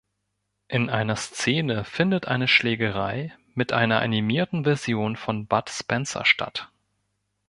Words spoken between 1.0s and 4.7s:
Szene findet eine Schlägerei mit einer animierten